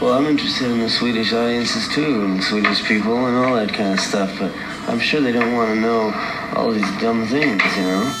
[0.00, 3.94] Well, I'm interested in the Swedish audiences too, and Swedish people and all that kind
[3.94, 4.54] of stuff, but
[4.86, 6.12] I'm sure they don't want to know
[6.54, 8.12] all these dumb things, you know?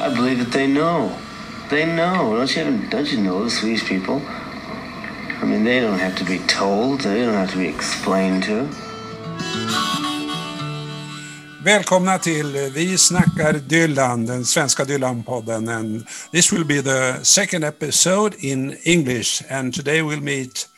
[0.00, 1.18] I believe that they know.
[1.68, 2.34] They know.
[2.34, 4.22] Don't you, don't you know the Swedish people?
[4.26, 7.02] I mean, they don't have to be told.
[7.02, 8.70] They don't have to be explained to.
[11.64, 15.68] Välkomna till Vi snackar Dylan, den svenska Dylan-podden.
[15.68, 19.42] And this will be the second episode in English.
[19.50, 20.68] And today we'll meet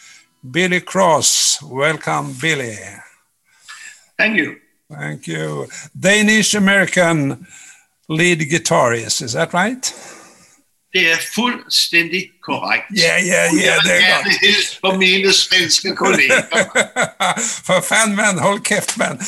[0.40, 1.58] Billy Cross.
[1.62, 2.76] Welcome, Billy.
[4.18, 4.54] Thank you.
[4.94, 5.66] Thank you.
[5.92, 7.46] Danish-American
[8.08, 9.94] lead guitarist, is that right?
[10.96, 12.84] Det er fuldstændig korrekt.
[12.96, 16.42] Ja, ja, ja, det er gerne hilse på mine svenske kolleger.
[17.66, 19.18] For fanden, hold kæft, mand.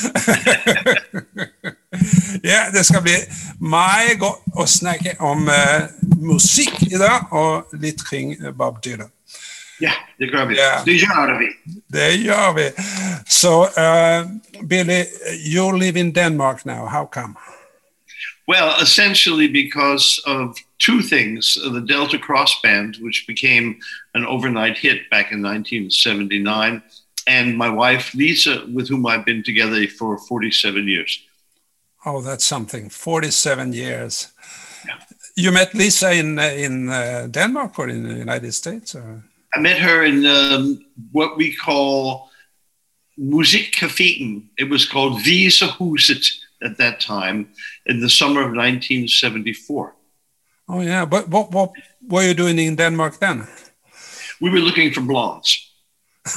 [2.53, 3.17] ja, det skal bli
[3.61, 5.85] meget godt å snakke om uh,
[6.17, 9.13] musikk i dag, og litt kring Bob Dylan.
[9.81, 10.55] Ja, det gør vi.
[10.55, 10.81] Ja.
[10.85, 11.49] Det gør vi.
[11.93, 12.67] Det gjør vi.
[13.29, 14.25] So, uh,
[14.69, 15.05] Billy,
[15.53, 16.89] you live in Denmark now.
[16.89, 17.37] How come?
[18.49, 21.55] Well, essentially because of two things.
[21.55, 23.79] The Delta Cross Band, which became
[24.15, 26.83] an overnight hit back in 1979,
[27.27, 31.23] and my wife, Lisa, with whom I've been together for 47 years.
[32.07, 32.89] Oh, that's something.
[32.89, 34.33] 47 years.
[34.87, 34.95] Yeah.
[35.37, 38.95] You met Lisa in, uh, in uh, Denmark or in the United States?
[38.95, 39.23] Or?
[39.55, 42.31] I met her in um, what we call
[43.19, 44.45] Musikcaféen.
[44.57, 46.27] It was called Visahuset
[46.63, 47.51] at that time
[47.87, 49.95] in the summer of 1974.
[50.69, 51.71] Oh yeah, but what what
[52.09, 53.47] were you doing in Denmark then?
[54.41, 55.65] We were looking for blondes.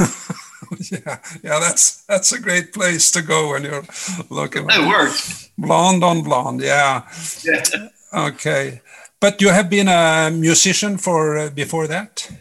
[0.92, 3.86] yeah, yeah, that's that's a great place to go when you're
[4.30, 4.66] looking.
[4.70, 5.50] It worked.
[5.58, 7.02] Blonde on blonde, yeah.
[7.44, 7.90] Yeah.
[8.14, 8.82] Okay,
[9.20, 12.32] but you have been a musician for uh, before that.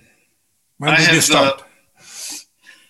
[0.78, 1.60] When I did you have, start?
[1.60, 1.64] uh,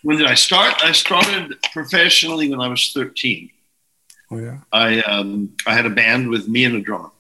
[0.02, 0.74] When did I start?
[0.84, 3.50] I started professionally when I was 13.
[4.30, 4.58] oh yeah.
[4.72, 7.10] I um, I had a band with me and a drummer,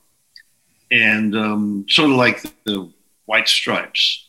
[0.90, 2.90] and um, sort of like the
[3.26, 4.26] White Stripes,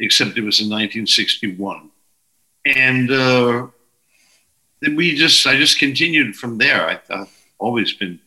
[0.00, 1.90] except it was in 1961,
[2.64, 3.66] and uh,
[4.80, 6.86] then we just I just continued from there.
[6.88, 8.20] I, I've always been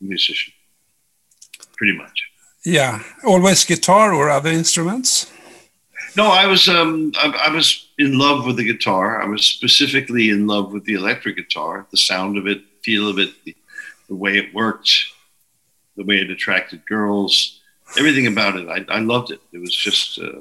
[0.00, 0.52] a musician,
[1.76, 2.30] pretty much.
[2.64, 5.30] Yeah, always guitar or other instruments.
[6.16, 9.22] No, I was um, I, I was in love with the guitar.
[9.22, 13.18] I was specifically in love with the electric guitar, the sound of it, feel of
[13.18, 13.54] it, the,
[14.08, 14.90] the way it worked,
[15.98, 17.60] the way it attracted girls,
[17.98, 18.68] everything about it.
[18.68, 19.40] I, I loved it.
[19.52, 20.40] It was just, uh,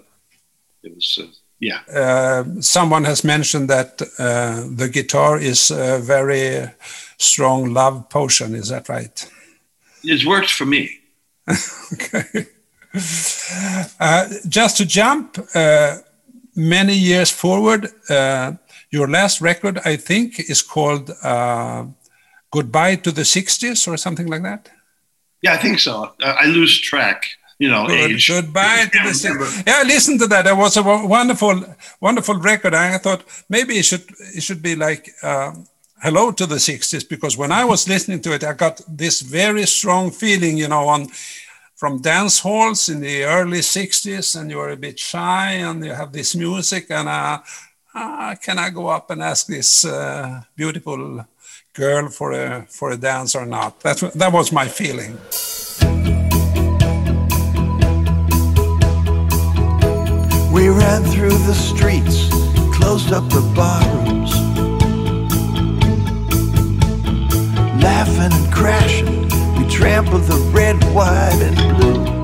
[0.84, 1.28] it was, uh,
[1.59, 1.79] yeah.
[1.91, 6.69] Uh, someone has mentioned that uh, the guitar is a very
[7.18, 8.53] strong love potion.
[8.56, 9.31] Is that right?
[10.03, 11.00] It's worked for me.
[11.94, 12.47] okay.
[14.00, 15.97] Uh, just to jump uh,
[16.56, 18.53] many years forward, uh,
[18.91, 21.85] your last record, I think, is called uh,
[22.51, 24.69] Goodbye to the 60s or something like that.
[25.47, 26.13] Yeah, I think so.
[26.21, 27.23] I, I lose track,
[27.59, 28.27] you know, Good, age.
[28.27, 29.63] goodbye to the Yeah, 60s.
[29.67, 30.43] Yeah, listen to that.
[30.45, 31.63] That was a wonderful,
[32.01, 32.73] wonderful record.
[32.73, 35.51] I thought maybe it should it should be like uh,
[36.03, 39.65] Hello to the 60s because when I was listening to it, I got this very
[39.65, 41.07] strong feeling, you know, on
[41.75, 46.11] from dance halls in the early 60s and you're a bit shy and you have
[46.11, 47.39] this music and uh,
[47.95, 51.25] uh, can I go up and ask this uh, beautiful
[51.77, 53.79] girl for a for a dance or not?
[53.81, 55.13] That that was my feeling.
[60.51, 62.17] We ran through the streets,
[62.75, 64.33] closed up the barrooms,
[67.83, 69.21] laughing and crashing.
[69.57, 72.17] We trampled the red, white, and blue.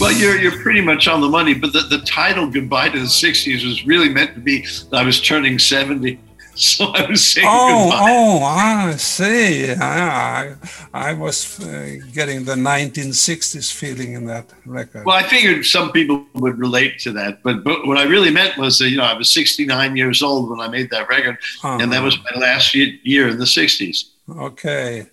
[0.00, 3.06] Well, you're you're pretty much on the money, but the, the title "Goodbye to the
[3.06, 6.20] '60s" was really meant to be that I was turning 70,
[6.76, 8.06] so I was saying Oh, goodbye.
[8.10, 9.72] oh, I see.
[9.72, 10.54] I,
[10.92, 15.04] I was uh, getting the 1960s feeling in that record.
[15.06, 18.56] Well, I figured some people would relate to that, but but what I really meant
[18.58, 21.92] was that you know I was 69 years old when I made that record, and
[21.92, 24.04] that was my last ye- year in the 60s.
[24.30, 25.06] Okay.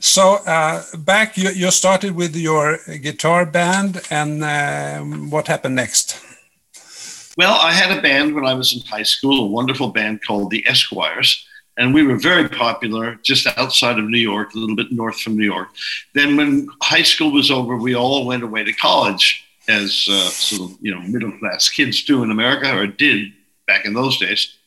[0.00, 6.16] So uh, back, you, you started with your guitar band, and um, what happened next?
[7.38, 10.50] Well, I had a band when I was in high school, a wonderful band called
[10.50, 11.46] the Esquires,
[11.78, 15.38] and we were very popular just outside of New York, a little bit north from
[15.38, 15.68] New York.
[16.14, 20.72] Then, when high school was over, we all went away to college, as uh, sort
[20.72, 23.32] of you know middle class kids do in America, or did
[23.66, 24.58] back in those days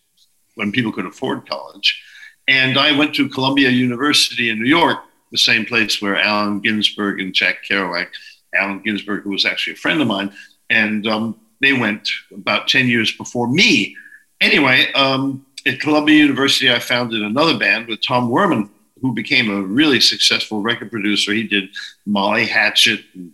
[0.56, 2.02] when people could afford college.
[2.48, 5.00] And I went to Columbia University in New York,
[5.32, 8.08] the same place where Allen Ginsberg and Jack Kerouac,
[8.56, 10.34] Allen Ginsberg, who was actually a friend of mine,
[10.72, 13.96] and um, they went about 10 years before me.
[14.40, 18.70] Anyway, um, at Columbia University, I founded another band with Tom Werman,
[19.02, 21.34] who became a really successful record producer.
[21.34, 21.70] He did
[22.06, 23.32] Molly Hatchet, and,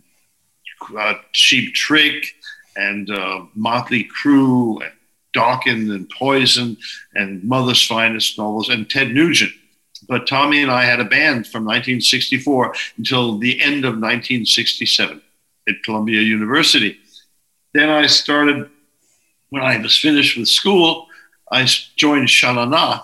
[0.98, 2.34] uh, Cheap Trick,
[2.76, 4.92] and uh, Motley Crue, and
[5.34, 6.76] Dokken and Poison,
[7.14, 9.52] and Mother's Finest novels, and Ted Nugent.
[10.08, 15.20] But Tommy and I had a band from 1964 until the end of 1967
[15.68, 16.98] at Columbia University.
[17.74, 18.68] Then I started,
[19.50, 21.06] when I was finished with school,
[21.50, 21.66] I
[21.96, 23.00] joined Sha Na Na,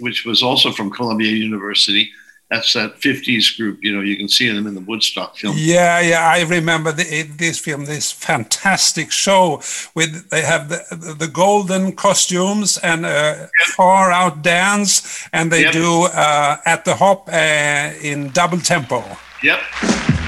[0.00, 2.10] which was also from Columbia University.
[2.50, 3.78] That's that 50s group.
[3.82, 5.54] You know, you can see them in the Woodstock film.
[5.58, 9.62] Yeah, yeah, I remember the, this film, this fantastic show
[9.94, 15.72] with they have the, the golden costumes and a far out dance, and they Yep.
[15.72, 19.02] do uh, at the hop uh, in double tempo.
[19.42, 20.21] Yep.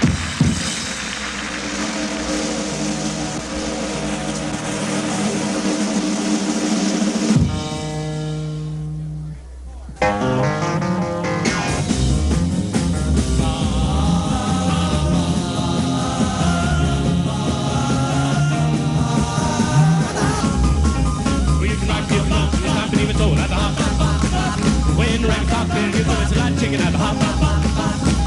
[26.81, 28.25] At the hop.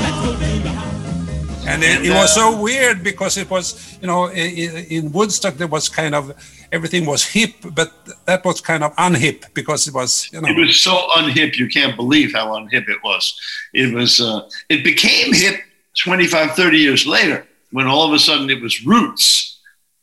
[0.00, 1.68] Let's go to the.
[1.68, 4.86] And it, And, it was uh, so weird because it was, you know, i- i-
[4.88, 6.32] in Woodstock there was kind of
[6.70, 7.90] everything was hip, but
[8.26, 10.48] that was kind of unhip because it was, you know.
[10.48, 13.34] It was so unhip, you can't believe how unhip it was.
[13.72, 15.56] It was, uh, it became hip
[16.04, 19.58] 25, 30 years later when all of a sudden it was roots.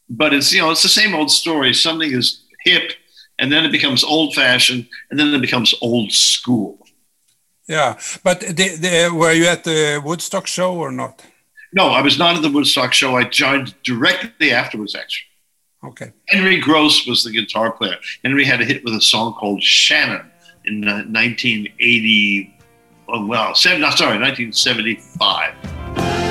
[0.10, 1.74] But it's, you know, it's the same old story.
[1.74, 2.92] Something is hip
[3.44, 6.80] and then it becomes old fashioned and then it becomes old school.
[7.68, 11.22] Yeah, but the, the, were you at the Woodstock show or not?
[11.74, 13.18] No, I was not at the Woodstock show.
[13.18, 15.28] I joined directly afterwards, actually.
[15.84, 16.14] Okay.
[16.30, 17.98] Henry Gross was the guitar player.
[18.24, 20.26] Henry had a hit with a song called Shannon
[20.64, 22.58] in uh, 1980.
[23.10, 26.23] Oh, well, seven, no, sorry, 1975.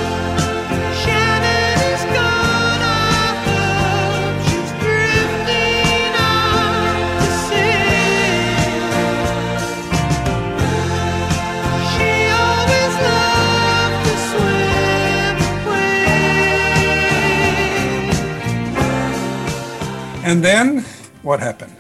[20.25, 20.81] And then
[21.23, 21.75] what happened?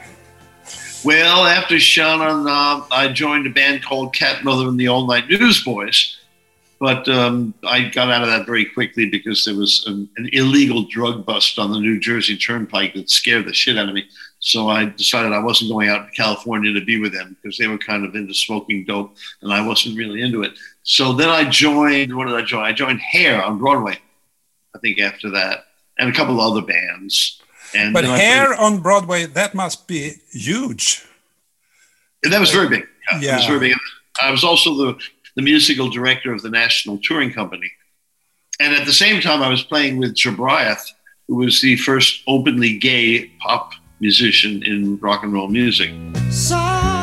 [1.04, 5.28] Well, after Shannon, uh, I joined a band called Cat Mother and the All Night
[5.28, 6.18] Newsboys.
[6.78, 10.82] But um, I got out of that very quickly because there was an, an illegal
[10.82, 14.08] drug bust on the New Jersey Turnpike that scared the shit out of me.
[14.40, 17.68] So I decided I wasn't going out to California to be with them because they
[17.68, 20.58] were kind of into smoking dope and I wasn't really into it.
[20.82, 22.64] So then I joined, what did I join?
[22.64, 24.00] I joined Hair on Broadway,
[24.74, 25.66] I think after that,
[25.98, 27.41] and a couple other bands.
[27.74, 31.04] And But then I on Broadway, that must be huge.
[32.22, 32.86] And that was very big.
[33.20, 33.76] Yeah, It was very big.
[34.22, 34.98] I was also the,
[35.36, 37.70] the musical director of the National Touring Company.
[38.60, 40.84] And at the same time, I was playing with Jobriath,
[41.26, 45.90] who was the first openly gay pop musician in rock and roll music.
[46.30, 47.01] So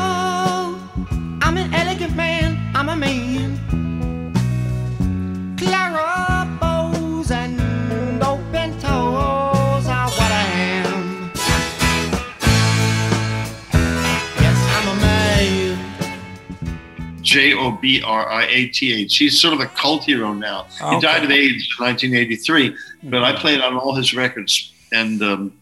[17.30, 19.16] J O B R I A T H.
[19.16, 20.64] He's sort of a cult hero now.
[20.78, 21.00] He Okay.
[21.00, 25.52] died of AIDS in 1983, but I played on all his records and um,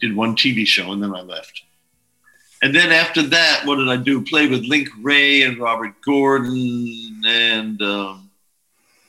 [0.00, 1.62] did one TV show, and then I left.
[2.62, 4.22] And then after that, what did I do?
[4.22, 8.30] Play with Link Wray and Robert Gordon and um,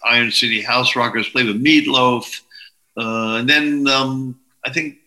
[0.03, 1.29] Iron City House Rockers.
[1.29, 2.41] Played with Meatloaf,
[2.98, 4.98] uh, and then um, I think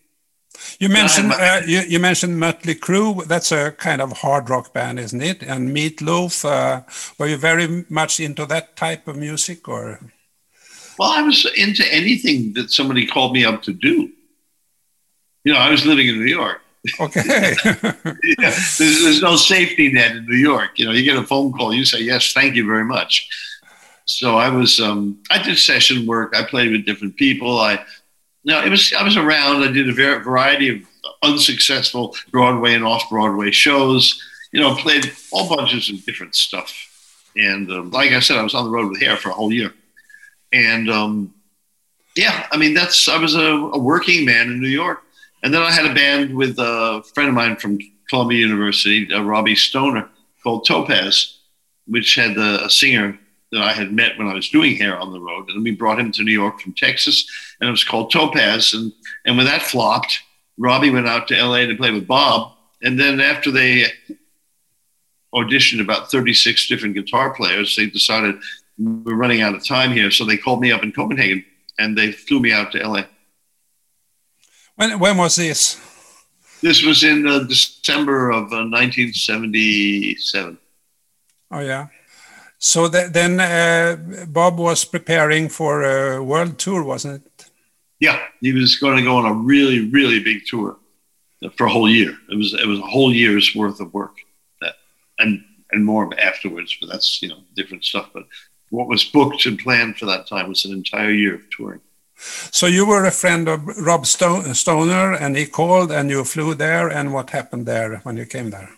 [0.81, 3.27] You mentioned uh, you, you mentioned Mötley Crüe.
[3.27, 5.43] That's a kind of hard rock band, isn't it?
[5.43, 6.43] And Meatloaf.
[6.43, 6.83] Uh,
[7.19, 10.01] were you very much into that type of music, or?
[10.99, 14.11] Well, I was into anything that somebody called me up to do.
[15.45, 16.63] You know, I was living in New York.
[16.99, 17.55] Okay.
[18.39, 20.79] Yeah, there's, there's no safety net in New York.
[20.79, 23.29] You know, you get a phone call, you say yes, thank you very much.
[24.07, 26.35] So I was, um, I did session work.
[26.35, 27.59] I played with different people.
[27.59, 27.85] I,
[28.45, 29.63] know, it was, I was around.
[29.63, 30.83] I did a var- variety of
[31.23, 34.21] unsuccessful Broadway and off Broadway shows.
[34.53, 36.73] You know, played all bunches of different stuff.
[37.37, 39.53] And um, like I said, I was on the road with Hair for a whole
[39.53, 39.73] year.
[40.53, 41.35] And um,
[42.17, 45.03] yeah, I mean, that's I was a, a working man in New York.
[45.43, 47.79] And then I had a band with a friend of mine from
[48.09, 50.09] Columbia University, uh, Robbie Stoner,
[50.43, 51.39] called Topaz,
[51.87, 53.19] which had a singer
[53.53, 55.99] that I had met when I was doing hair on the road, and we brought
[55.99, 57.27] him to New York from Texas,
[57.61, 58.75] and it was called Topaz.
[58.75, 58.93] And
[59.25, 60.21] and when that flopped,
[60.59, 61.67] Robbie went out to L.A.
[61.67, 62.53] to play with Bob,
[62.83, 63.87] and then after they
[65.35, 68.37] auditioned about 36 different guitar players, they decided
[68.79, 71.45] we're running out of time here, so they called me up in Copenhagen,
[71.79, 73.07] and they flew me out to L.A.
[74.77, 75.79] When when was this?
[76.63, 80.59] This was in uh, December of uh, 1977.
[81.51, 81.89] Oh yeah.
[82.61, 83.97] So th- then uh,
[84.29, 87.51] Bob was preparing for a world tour, wasn't it?
[88.01, 90.77] Yeah, he was going to go on a really, really big tour
[91.57, 92.15] for a whole year.
[92.31, 94.17] It was it was a whole year's worth of work,
[94.61, 94.75] that,
[95.19, 96.77] and and more afterwards.
[96.79, 98.11] But that's you know different stuff.
[98.13, 98.25] But
[98.69, 101.81] what was booked and planned for that time was an entire year of touring.
[102.53, 106.55] So you were a friend of Rob Sto- Stoner, and he called, and you flew
[106.55, 106.89] there.
[106.89, 108.69] And what happened there when you came there?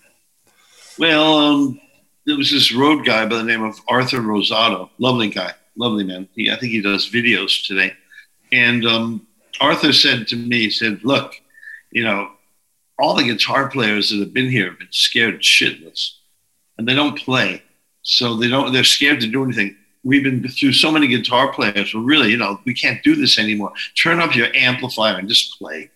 [0.98, 1.80] Well, um,
[2.26, 4.90] there was this road guy by the name of Arthur Rosado.
[4.98, 6.28] Lovely guy, lovely man.
[6.34, 7.94] He, I think he does videos today.
[8.52, 9.26] And um,
[9.60, 11.34] Arthur said to me, he said, "Look,
[11.90, 12.30] you know,
[12.98, 16.12] all the guitar players that have been here have been scared shitless,
[16.78, 17.62] and they don't play,
[18.02, 18.72] so they don't.
[18.72, 19.76] They're scared to do anything.
[20.04, 21.94] We've been through so many guitar players.
[21.94, 23.72] Well, really, you know, we can't do this anymore.
[23.96, 25.90] Turn up your amplifier and just play."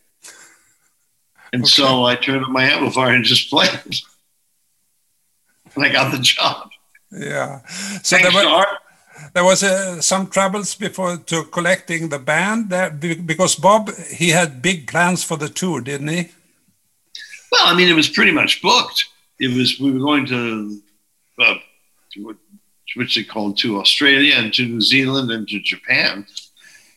[1.52, 3.70] And so I turned up my amplifier and just played.
[5.76, 6.70] And I got the job.
[7.12, 7.60] Yeah.
[8.02, 8.66] So Thanks there, were,
[9.34, 14.60] there was uh, some troubles before to collecting the band there because Bob he had
[14.62, 16.28] big plans for the tour, didn't he?
[17.52, 19.06] Well, I mean, it was pretty much booked.
[19.38, 20.80] It was we were going to,
[21.38, 21.54] uh,
[22.12, 22.36] to what,
[22.96, 26.26] which they called to Australia and to New Zealand and to Japan,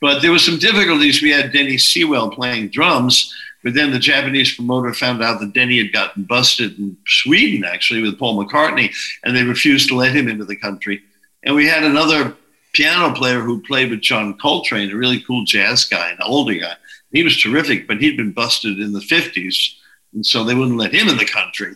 [0.02, 1.22] but there were some difficulties.
[1.22, 3.34] We had Denny Seiwell playing drums,
[3.64, 8.02] but then the Japanese promoter found out that Denny had gotten busted in Sweden actually
[8.02, 11.02] with Paul McCartney, and they refused to let him into the country.
[11.44, 12.36] And we had another
[12.74, 16.74] piano player who played with John Coltrane, a really cool jazz guy, an older guy.
[17.12, 19.76] He was terrific, but he'd been busted in the 50s.
[20.14, 21.76] And so they wouldn't let him in the country.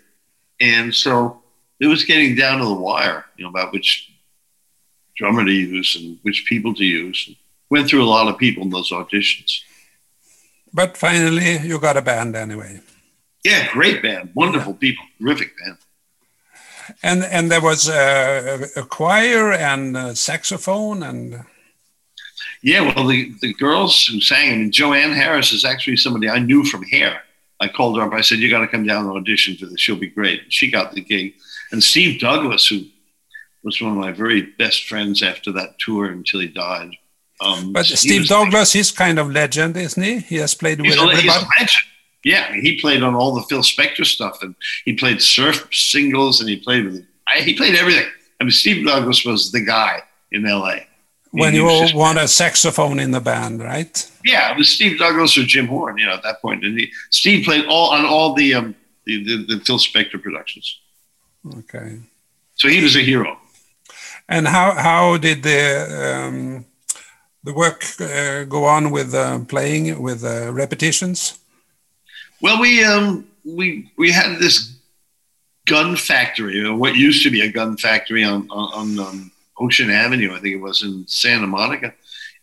[0.60, 1.42] And so
[1.80, 4.12] it was getting down to the wire, you know, about which
[5.16, 7.36] drummer to use and which people to use.
[7.70, 9.62] Went through a lot of people in those auditions.
[10.74, 12.82] But finally, you got a band anyway.
[13.44, 15.78] Yeah, great band, wonderful people, terrific band.
[17.02, 21.46] And and there was a, a choir and a saxophone and
[22.62, 26.40] Yeah, well, the, the girls who sang, I mean, Joanne Harris is actually somebody I
[26.40, 27.22] knew from Hair.
[27.60, 28.14] I called her up.
[28.14, 29.80] I said, "You got to come down and audition for this.
[29.80, 31.34] She'll be great." She got the gig,
[31.72, 32.86] and Steve Douglas, who
[33.64, 36.92] was one of my very best friends after that tour until he died.
[37.42, 40.20] Um, but Steve Douglas, he's kind of legend, isn't he?
[40.20, 41.72] He has played with a, everybody.
[42.24, 46.50] Yeah, he played on all the Phil Spector stuff, and he played surf singles, and
[46.50, 48.06] he played with I, he played everything.
[48.40, 50.88] I mean, Steve Douglas was the guy in L.A.
[51.32, 54.10] When He you just- want a saxophone in the band, right?
[54.24, 56.62] yeah, it was Steve Douglas or Jim Horn, you know, at that point.
[56.62, 58.76] point, and he, Steve played all on all the um
[59.06, 60.80] the, the, the Phil Spector productions,
[61.58, 62.00] Okay.
[62.56, 63.38] so he was a hero.
[64.30, 66.66] And how how did the um,
[67.44, 71.40] the work uh, go on with uh, playing with uh, repetitions?
[72.42, 74.76] Well, we um we we had this
[75.66, 79.90] gun factory, or what used to be a gun factory on on, on um, Ocean
[79.90, 81.94] Avenue, I think it was in Santa Monica,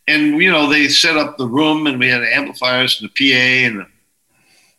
[0.07, 3.67] and you know they set up the room, and we had amplifiers and a PA
[3.67, 3.87] and a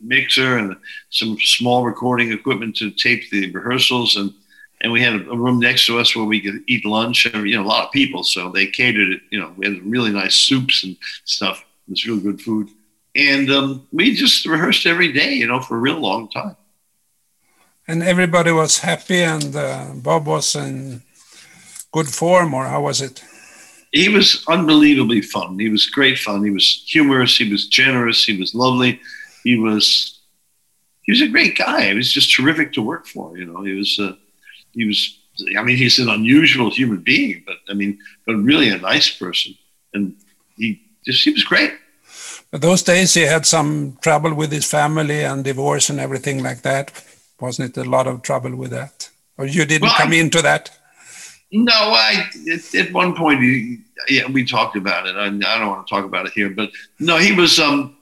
[0.00, 0.76] mixer and
[1.10, 4.32] some small recording equipment to tape the rehearsals, and
[4.82, 7.56] and we had a, room next to us where we could eat lunch, and you
[7.56, 9.20] know a lot of people, so they catered it.
[9.30, 11.64] You know, we had really nice soups and stuff.
[11.86, 12.68] It was really good food.
[13.14, 16.56] And um, we just rehearsed every day, you know, for a real long time.
[17.86, 21.02] And everybody was happy, and uh, Bob was in
[21.92, 23.22] good form, or how was it?
[23.92, 25.58] He was unbelievably fun.
[25.58, 26.44] He was great fun.
[26.44, 27.36] He was humorous.
[27.36, 28.24] He was generous.
[28.24, 29.00] He was lovely.
[29.44, 30.18] He was
[31.02, 31.88] he was a great guy.
[31.88, 33.36] He was just terrific to work for.
[33.36, 34.14] You know, he was uh,
[34.72, 35.18] he was.
[35.58, 39.54] I mean, he's an unusual human being, but I mean, but really a nice person.
[39.94, 40.14] And
[40.56, 41.72] he just he was great.
[42.50, 46.62] But those days he had some trouble with his family and divorce and everything like
[46.62, 46.92] that.
[47.40, 49.08] Wasn't it a lot of trouble with that?
[49.38, 50.70] Or you didn't Well, I- come into that?
[51.54, 55.16] No, I at, at one point, he, yeah, we talked about it.
[55.16, 57.58] I, I don't want to talk about it here, but no, he was.
[57.58, 57.96] Um,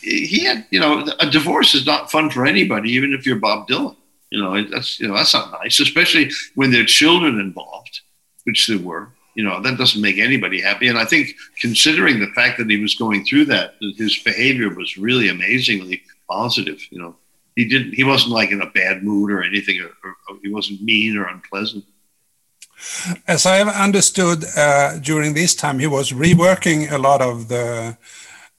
[0.00, 3.66] he had, you know, a divorce is not fun for anybody, even if you're Bob
[3.66, 3.96] Dylan.
[4.30, 8.00] You know, that's you know that's not nice, especially when there are children involved,
[8.44, 9.08] which there were.
[9.34, 10.88] You know, that doesn't make anybody happy.
[10.88, 14.70] And I think, considering the fact that he was going through that, that his behavior
[14.70, 16.80] was really amazingly positive.
[16.90, 17.16] You know,
[17.54, 17.92] he didn't.
[17.92, 19.90] He wasn't like in a bad mood or anything, or,
[20.28, 21.84] or he wasn't mean or unpleasant.
[23.26, 27.96] As I have understood, uh, during this time he was reworking a lot of the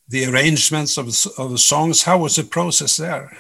[0.08, 1.08] the arrangements of,
[1.38, 2.04] of the songs.
[2.04, 3.36] How was the process there?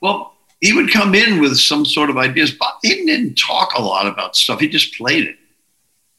[0.00, 3.82] Well, he would come in with some sort of ideas, but he didn't talk a
[3.82, 4.60] lot about stuff.
[4.60, 5.36] He just played it.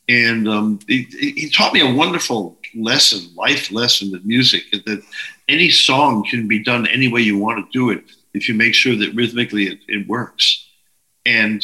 [0.08, 5.03] And um, he, he taught me a wonderful lesson, life lesson in music, that
[5.48, 8.03] any song can be done any way you want to do it
[8.34, 10.67] if you make sure that rhythmically it, it works.
[11.25, 11.63] And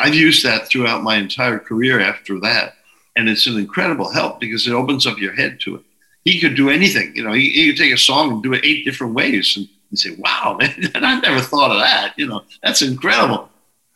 [0.00, 2.74] I've used that throughout my entire career after that.
[3.14, 5.82] And it's an incredible help because it opens up your head to it.
[6.24, 7.14] He could do anything.
[7.14, 9.68] You know, he, he could take a song and do it eight different ways and,
[9.90, 12.14] and say, wow, man, I never thought of that.
[12.16, 13.48] You know, that's incredible.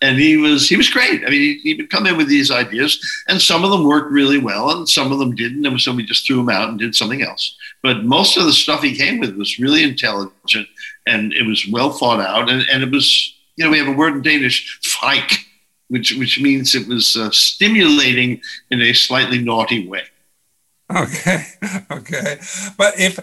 [0.02, 1.26] And he was he was great.
[1.26, 4.10] I mean, he, he would come in with these ideas, and some of them worked
[4.10, 5.66] really well, and some of them didn't.
[5.66, 7.54] And so we just threw them out and did something else.
[7.82, 10.68] But most of the stuff he came with was really intelligent,
[11.06, 12.48] and it was well thought out.
[12.48, 15.44] And, and it was, you know, we have a word in Danish, "fike,"
[15.88, 20.04] which which means it was uh, stimulating in a slightly naughty way.
[20.90, 21.44] Okay,
[21.90, 22.38] okay.
[22.78, 23.18] But if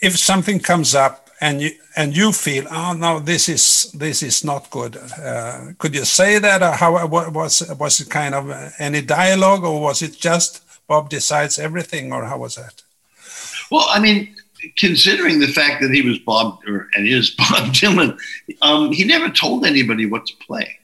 [0.00, 4.44] if something comes up and you and you feel, oh no, this is this is
[4.44, 8.48] not good, uh, could you say that, or how what was was it kind of
[8.48, 12.82] uh, any dialogue, or was it just Bob decides everything, or how was that?
[13.70, 14.34] Well, I mean,
[14.78, 18.18] considering the fact that he was Bob or and is Bob Dylan,
[18.62, 20.78] um, he never told anybody what to play.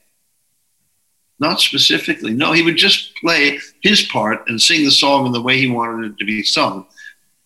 [1.39, 2.35] Not specifically.
[2.35, 5.71] No, he would just play his part and sing the song in the way he
[5.71, 6.87] wanted it to be sung.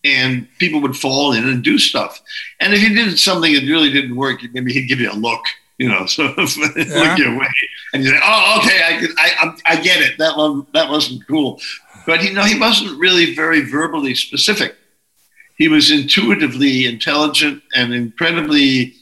[0.05, 2.21] And people would fall in and do stuff.
[2.59, 5.43] And if he did something that really didn't work, maybe he'd give you a look,
[5.79, 7.47] you know, sort of look your way,
[7.91, 10.17] and you say, "Oh, okay, I, could, I, I, I get it.
[10.19, 11.59] That one, that wasn't cool."
[12.05, 14.75] But you know, he wasn't really very verbally specific
[15.55, 18.93] he was intuitively intelligent and incredibly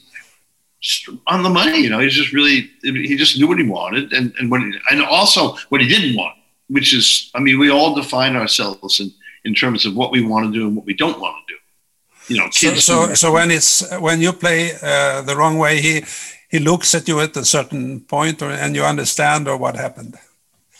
[1.26, 1.78] on the money.
[1.78, 4.72] You know, he's just really he just knew what he wanted and and what he,
[4.90, 6.36] and also what he didn't want,
[6.68, 9.12] which is I mean we all define ourselves in
[9.44, 11.58] in terms of what we want to do and what we don't want to do.
[12.28, 16.04] You know, So, so, so when it's when you play uh, the wrong way, he
[16.48, 20.16] he looks at you at a certain point, or and you understand, or what happened.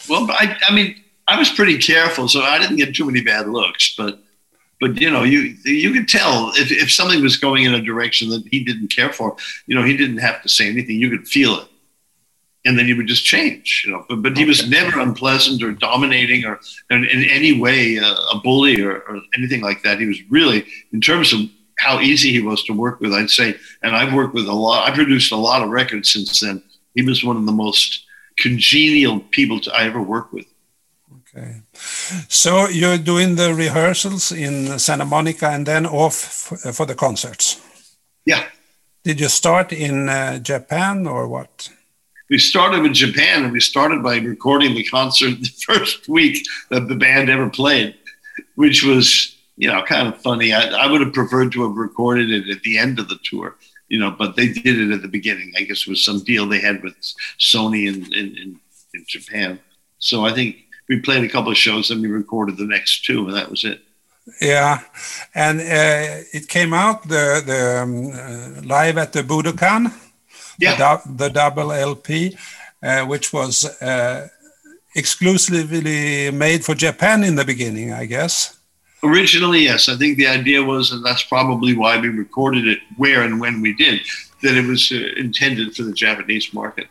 [0.08, 0.96] Well, I, I mean,
[1.26, 3.94] I was pretty careful, so I didn't get too many bad looks.
[3.96, 4.20] But,
[4.80, 8.30] but you know, you you could tell if, if something was going in a direction
[8.30, 9.36] that he didn't care for.
[9.66, 11.68] You know, he didn't have to say anything; you could feel it,
[12.64, 13.82] and then he would just change.
[13.84, 17.98] You know, but but he was never unpleasant or dominating or in, in any way
[17.98, 20.00] uh, a bully or, or anything like that.
[20.00, 21.40] He was really, in terms of
[21.78, 24.88] how easy he was to work with, I'd say, and I've worked with a lot.
[24.88, 26.62] I've produced a lot of records since then.
[26.94, 28.04] He was one of the most
[28.38, 30.46] congenial people to, I ever worked with.
[31.36, 31.62] Okay.
[32.28, 37.60] So you're doing the rehearsals in Santa Monica and then off for the concerts.
[38.24, 38.44] Yeah.
[39.02, 41.70] Did you start in uh, Japan or what?
[42.34, 46.88] We started with Japan and we started by recording the concert the first week that
[46.88, 47.94] the band ever played,
[48.56, 50.52] which was, you know, kind of funny.
[50.52, 53.54] I, I would have preferred to have recorded it at the end of the tour,
[53.86, 55.52] you know, but they did it at the beginning.
[55.56, 56.96] I guess it was some deal they had with
[57.38, 58.60] Sony in, in, in,
[58.94, 59.60] in Japan.
[60.00, 60.56] So I think
[60.88, 63.62] we played a couple of shows and we recorded the next two and that was
[63.62, 63.80] it.
[64.40, 64.80] Yeah,
[65.36, 69.92] and uh, it came out the the um, uh, live at the Budokan,
[70.58, 71.00] Yeah.
[71.06, 72.36] the, double LP,
[72.82, 74.28] uh, which was uh,
[74.94, 78.56] exclusively made for Japan in the beginning, I guess.
[79.02, 79.88] Originally, yes.
[79.88, 83.60] I think the idea was, and that's probably why we recorded it where and when
[83.60, 84.00] we did,
[84.42, 86.88] that it was uh, intended for the Japanese market.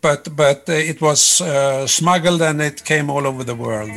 [0.00, 3.90] But but uh, it was uh, smuggled and it came all over the world.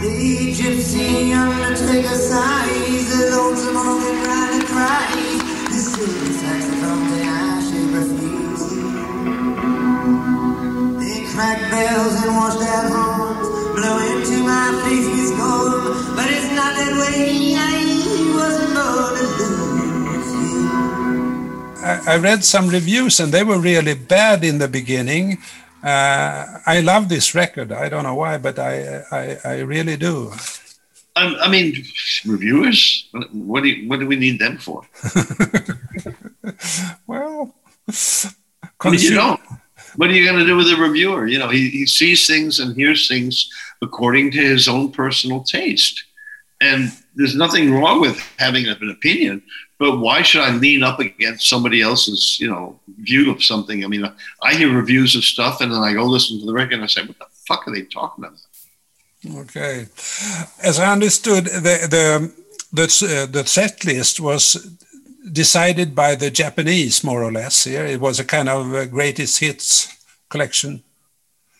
[0.00, 5.39] The gypsy undertaker sighs, the lonesome only rider cries.
[5.39, 5.39] The
[11.40, 15.80] They bells and washed out horns, blow into my face with scorn.
[16.14, 17.80] But it's not that way, I
[18.36, 19.46] wasn't born to
[21.72, 21.82] lose.
[21.82, 25.38] I, I read some reviews and they were really bad in the beginning.
[25.82, 27.72] Uh, I love this record.
[27.72, 30.32] I don't know why, but I I, I really do.
[31.16, 31.72] I, I mean,
[32.26, 33.08] reviewers.
[33.32, 34.86] What do you, what do we need them for?
[37.06, 37.54] Well,
[37.88, 39.40] I mean, you don't.
[39.96, 41.26] What are you going to do with a reviewer?
[41.26, 43.50] You know, he, he sees things and hears things
[43.82, 46.04] according to his own personal taste.
[46.60, 49.42] And there's nothing wrong with having an opinion,
[49.78, 53.82] but why should I lean up against somebody else's, you know, view of something?
[53.82, 54.04] I mean,
[54.42, 56.86] I hear reviews of stuff and then I go listen to the record and I
[56.86, 58.38] say, what the fuck are they talking about?
[59.42, 59.86] Okay.
[60.62, 62.32] As I understood, the the
[62.72, 64.56] the, uh, the set list was
[65.32, 67.64] decided by the Japanese, more or less.
[67.64, 69.88] Here, it was a kind of uh, greatest hits
[70.28, 70.82] collection.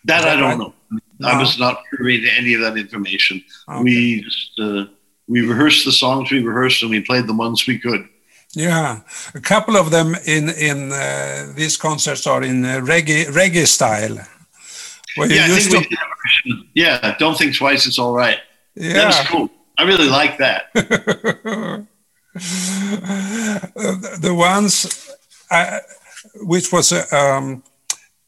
[0.05, 0.59] That I don't right?
[0.59, 0.75] know.
[1.19, 1.29] No.
[1.29, 3.45] I was not privy to any of that information.
[3.69, 3.83] Okay.
[3.83, 4.85] We just uh,
[5.29, 8.09] we rehearsed the songs we rehearsed and we played the ones we could.
[8.53, 9.01] Yeah,
[9.35, 14.17] a couple of them in in uh, these concerts are in uh, reggae reggae style.
[15.17, 16.67] Yeah, I think we to, did.
[16.75, 17.87] Yeah, don't think twice.
[17.87, 18.39] It's all right.
[18.77, 19.51] That was cool.
[19.79, 20.71] I really like that.
[22.35, 25.11] the ones
[25.51, 25.81] I,
[26.43, 27.63] which was a um,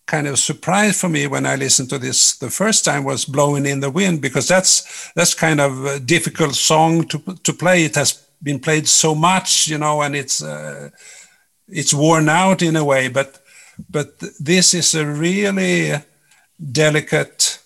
[0.07, 3.67] kind of surprise for me when I listened to this the first time was "Blowing
[3.67, 7.85] in the Wind" because that's that's kind of a difficult song to to play.
[7.85, 10.91] It has been played so much, you know, and it's uh,
[11.69, 13.09] it's worn out in a way.
[13.09, 13.41] But
[13.91, 15.95] but this is a really
[16.59, 17.59] delicate,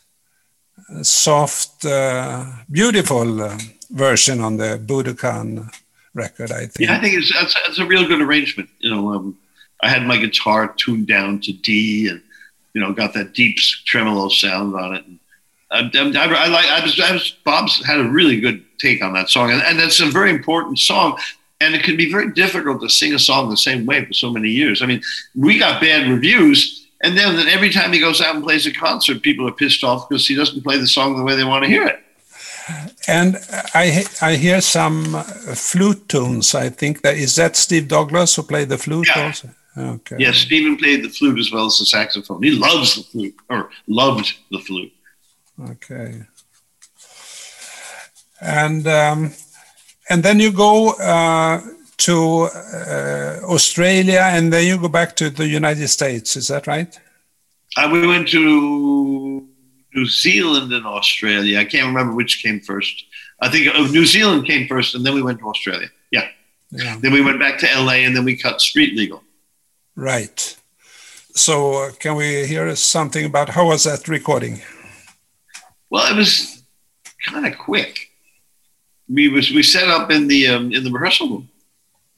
[0.91, 3.59] uh, soft, uh, beautiful uh,
[3.91, 5.71] version on the Budokan
[6.17, 6.51] record.
[6.51, 6.81] I think.
[6.81, 8.69] Yeah, I think it's that's, that's a real good arrangement.
[8.81, 9.39] You know, um,
[9.83, 12.23] I had my guitar tuned down to D, and
[12.73, 15.05] you know, got that deep tremolo sound on it.
[15.07, 15.21] And
[15.71, 16.67] I, I, I like.
[16.67, 17.31] I was, I was.
[17.45, 20.79] Bob's had a really good take on that song, and, and that's a very important
[20.79, 21.19] song.
[21.59, 24.31] And it can be very difficult to sing a song the same way for so
[24.31, 24.83] many years.
[24.83, 25.01] I mean,
[25.35, 29.23] we got bad reviews, and then every time he goes out and plays a concert,
[29.23, 31.71] people are pissed off because he doesn't play the song the way they want to
[31.71, 32.03] hear it.
[33.09, 33.37] And
[33.75, 35.05] I I hear some
[35.55, 36.55] flute tunes.
[36.55, 39.27] I think that is that Steve Douglas who played the flute Yeah.
[39.27, 39.49] also.
[39.79, 40.17] Okay.
[40.19, 42.43] Yes, Stephen played the flute as well as the saxophone.
[42.43, 44.93] He loves the flute, or loved the flute.
[45.71, 46.23] Okay.
[48.41, 49.33] And um,
[50.09, 51.61] and then you go uh,
[51.99, 56.37] to uh, Australia, and then you go back to the United States.
[56.37, 56.99] Is that right?
[57.77, 59.47] Uh, we went to
[59.97, 61.59] New Zealand and Australia.
[61.59, 63.05] I can't remember which came first.
[63.41, 65.89] I think uh, New Zealand came first, and then we went to Australia.
[66.13, 66.29] Yeah.
[66.71, 66.99] Yeah.
[67.01, 69.23] Then we went back to LA, and then we cut Street Legal.
[69.97, 70.57] Right.
[71.35, 74.61] So uh, can we hear something about how was that recording?
[75.91, 76.63] Well, it was
[77.27, 78.11] kind of quick.
[79.09, 81.49] We was we set up in the um, in the rehearsal room.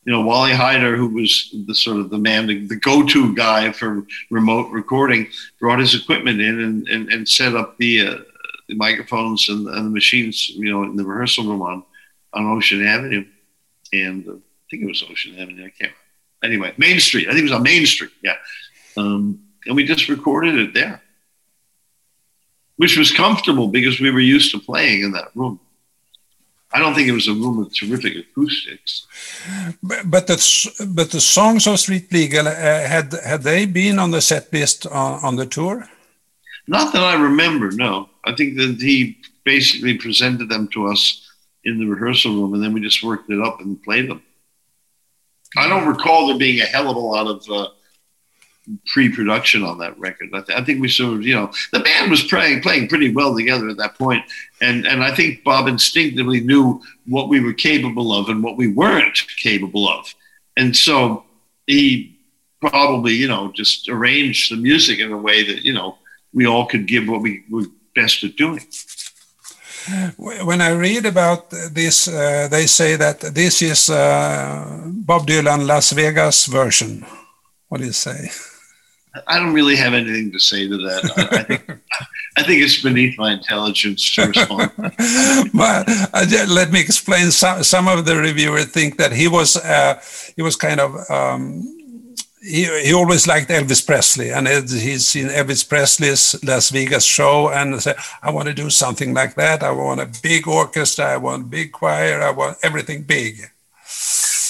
[0.08, 3.70] You know, Wally Heider, who was the sort of the man, the, the go-to guy
[3.72, 5.28] for remote recording,
[5.60, 8.16] brought his equipment in and and, and set up the uh,
[8.68, 10.48] the microphones and, and the machines.
[10.48, 11.84] You know, in the rehearsal room on
[12.32, 13.26] on Ocean Avenue,
[13.92, 15.66] and uh, I think it was Ocean Avenue.
[15.66, 15.92] I can't.
[16.42, 17.28] Anyway, Main Street.
[17.28, 18.12] I think it was on Main Street.
[18.22, 18.36] Yeah,
[18.96, 21.02] um, and we just recorded it there
[22.78, 25.60] which was comfortable because we were used to playing in that room.
[26.72, 29.06] I don't think it was a room with terrific acoustics.
[29.82, 30.36] But, but the
[30.94, 34.86] but the songs of Street Legal uh, had had they been on the set list
[34.86, 35.88] on, on the tour?
[36.66, 38.10] Not that I remember, no.
[38.24, 41.26] I think that he basically presented them to us
[41.64, 44.22] in the rehearsal room and then we just worked it up and played them.
[45.56, 47.68] I don't recall there being a hell of a lot of uh,
[48.86, 50.30] pre-production on that record.
[50.34, 53.12] I, th- I think we sort of, you know, the band was playing playing pretty
[53.12, 54.24] well together at that point,
[54.60, 58.68] and and I think Bob instinctively knew what we were capable of and what we
[58.68, 60.14] weren't capable of,
[60.56, 61.24] and so
[61.66, 62.18] he
[62.60, 65.98] probably, you know, just arranged the music in a way that you know
[66.32, 68.66] we all could give what we were best at doing.
[70.18, 75.92] When I read about this, uh, they say that this is uh, Bob Dylan Las
[75.92, 77.06] Vegas version.
[77.68, 78.30] What do you say?
[79.26, 81.12] I don't really have anything to say to that.
[81.16, 81.80] I, I think
[82.38, 84.70] I think it's beneath my intelligence to respond.
[85.54, 87.30] but uh, let me explain.
[87.30, 90.00] Some some of the reviewers think that he was uh,
[90.36, 91.64] he was kind of um,
[92.40, 97.82] he he always liked Elvis Presley, and he's seen Elvis Presley's Las Vegas show, and
[97.82, 99.62] said, "I want to do something like that.
[99.62, 101.06] I want a big orchestra.
[101.06, 102.22] I want big choir.
[102.22, 103.50] I want everything big."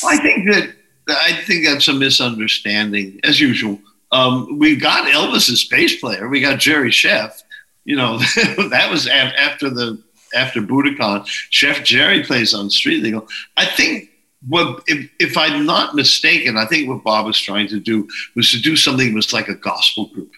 [0.04, 0.74] I think that
[1.08, 3.78] I think that's a misunderstanding, as usual.
[4.10, 6.28] Um, we got Elvis's bass player.
[6.28, 7.42] We got Jerry Scheff.
[7.84, 8.18] You know,
[8.70, 10.02] that was af- after the
[10.34, 11.24] after Budokan.
[11.50, 13.26] Scheff Jerry plays on Street Legal.
[13.56, 14.10] I think
[14.46, 18.50] what if, if I'm not mistaken, I think what Bob was trying to do was
[18.52, 20.32] to do something that was like a gospel group.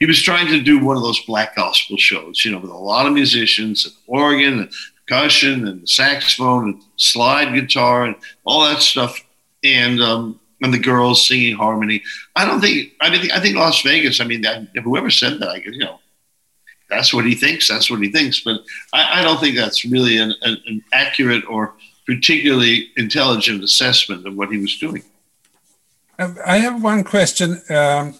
[0.00, 2.74] He was trying to do one of those black gospel shows, you know, with a
[2.74, 4.72] lot of musicians and organ and
[5.06, 9.22] percussion and saxophone and slide guitar and all that stuff,
[9.62, 12.02] and um, and the girls singing harmony.
[12.36, 12.92] I don't think.
[13.00, 14.20] I mean, I think Las Vegas.
[14.20, 16.00] I mean, that, whoever said that, I you know,
[16.88, 17.68] that's what he thinks.
[17.68, 18.40] That's what he thinks.
[18.40, 18.60] But
[18.92, 21.74] I, I don't think that's really an, an, an accurate or
[22.06, 25.02] particularly intelligent assessment of what he was doing.
[26.18, 27.62] Um, I have one question.
[27.70, 28.14] Um,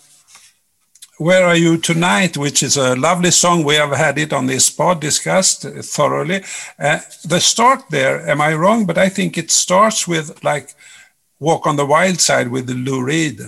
[1.19, 2.39] where are you tonight?
[2.39, 3.63] Which is a lovely song.
[3.63, 6.43] We have had it on this pod discussed thoroughly.
[6.79, 8.87] Uh, the start there, am I wrong?
[8.87, 10.75] But I think it starts with like
[11.41, 13.41] "Walk on the Wild Side" with the Lou Reed.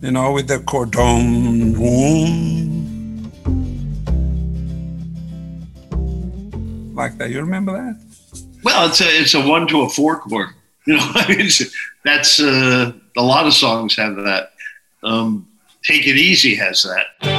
[0.00, 1.74] You know, with the cordon.
[6.94, 7.30] Like that.
[7.30, 8.00] You remember that?
[8.62, 10.48] Well, it's a it's a one to a four chord.
[10.86, 11.50] You know, I mean,
[12.04, 14.52] that's uh, a lot of songs have that.
[15.02, 15.48] Um,
[15.84, 17.35] Take It Easy has that.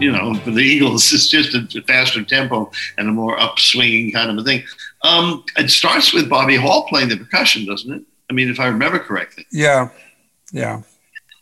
[0.00, 4.30] You know, for the Eagles, it's just a faster tempo and a more upswinging kind
[4.30, 4.62] of a thing.
[5.02, 8.02] Um, it starts with Bobby Hall playing the percussion, doesn't it?
[8.28, 9.46] I mean, if I remember correctly.
[9.50, 9.88] Yeah.
[10.52, 10.82] Yeah.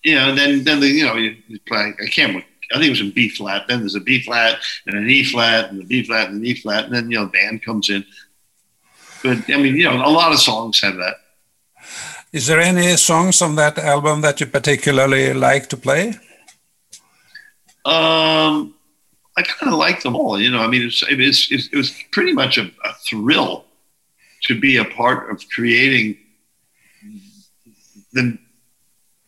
[0.02, 1.92] you know, and then then the you know you, you play.
[2.02, 2.44] I can't.
[2.72, 3.66] I think it was in B flat.
[3.68, 6.46] Then there's a B flat and an E flat and a B flat and an
[6.46, 8.04] E flat, and then you know the band comes in.
[9.22, 11.16] But I mean, you know, a lot of songs have that.
[12.32, 16.14] Is there any songs on that album that you particularly like to play?
[17.84, 18.74] Um,
[19.36, 20.40] I kind of like them all.
[20.40, 23.64] You know, I mean, it's, it, was, it was pretty much a, a thrill
[24.44, 26.18] to be a part of creating
[28.12, 28.38] the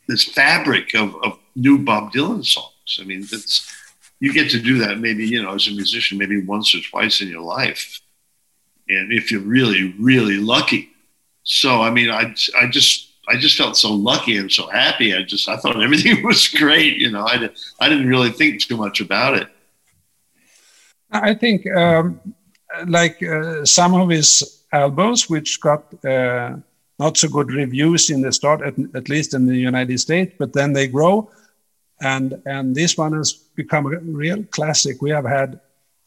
[0.09, 2.99] this fabric of, of new Bob Dylan songs.
[3.01, 3.73] I mean, that's
[4.21, 7.21] you get to do that maybe you know as a musician maybe once or twice
[7.21, 8.01] in your life,
[8.89, 10.91] and if you're really really lucky.
[11.43, 15.15] So I mean, I I just I just felt so lucky and so happy.
[15.15, 16.99] I just I thought everything was great.
[16.99, 19.49] You know, I I didn't really think too much about it.
[21.11, 22.21] I think um,
[22.87, 26.57] like uh, some of his albums, which got uh,
[26.99, 30.53] not so good reviews in the start, at, at least in the United States, but
[30.53, 31.31] then they grow,
[32.01, 35.01] and and this one has become a real classic.
[35.03, 35.61] We have had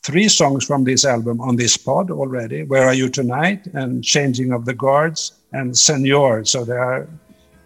[0.03, 2.63] three songs from this album on this pod already.
[2.63, 3.67] Where are you tonight?
[3.73, 6.45] And Changing of the Guards and Senor.
[6.45, 7.07] So there are,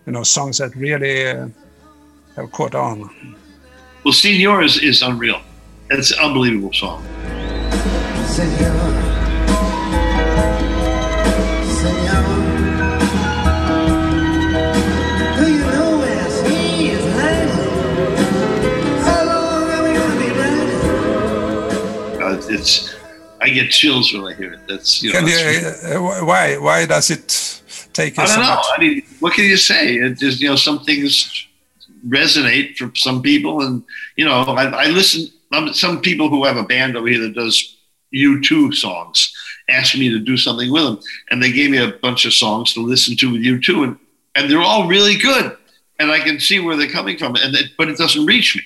[0.06, 1.48] you know, songs that really uh,
[2.36, 3.10] have caught on.
[4.04, 5.42] Well, Senor is, is unreal.
[5.90, 7.04] It's an unbelievable song.
[8.28, 8.58] Senor.
[8.58, 9.13] Senor.
[23.54, 24.60] Get chills when I hear it.
[24.68, 25.20] That's you know.
[25.20, 27.62] Can you, that's- uh, uh, why why does it
[27.94, 28.56] take I don't know.
[28.56, 28.66] much?
[28.76, 29.96] I mean, what can you say?
[29.96, 31.48] It just you know some things
[32.08, 33.84] resonate for some people, and
[34.16, 35.28] you know I, I listen.
[35.52, 37.78] um, Some people who have a band over here that does
[38.14, 39.34] U2 songs
[39.70, 42.74] asked me to do something with them, and they gave me a bunch of songs
[42.74, 43.98] to listen to with U2, and
[44.36, 45.56] and they're all really good,
[46.00, 48.64] and I can see where they're coming from, and it, but it doesn't reach me.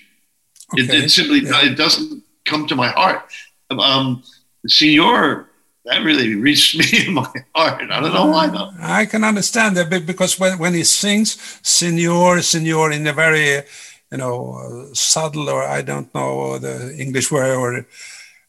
[0.82, 1.66] It, it simply Yeah.
[1.66, 3.22] it doesn't come to my heart.
[3.70, 4.24] Um,
[4.68, 5.50] Senor,
[5.86, 7.90] that really reached me in my heart.
[7.90, 8.72] I don't know why though.
[8.82, 13.64] I can understand that be- because when, when he sings "Senor, Senor" in a very,
[14.12, 17.86] you know, subtle or I don't know the English word, or